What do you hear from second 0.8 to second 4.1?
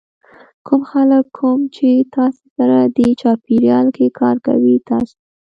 خلک کوم چې تاسې سره دې چاپېریال کې